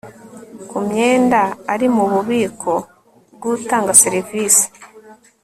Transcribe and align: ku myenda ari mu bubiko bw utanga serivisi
ku 0.69 0.77
myenda 0.87 1.41
ari 1.73 1.87
mu 1.95 2.03
bubiko 2.13 2.73
bw 3.35 3.43
utanga 3.55 3.91
serivisi 4.03 4.65